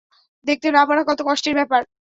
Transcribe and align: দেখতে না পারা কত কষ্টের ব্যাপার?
দেখতে 0.45 0.67
না 0.71 0.81
পারা 0.87 1.01
কত 1.09 1.19
কষ্টের 1.27 1.55
ব্যাপার? 1.55 1.81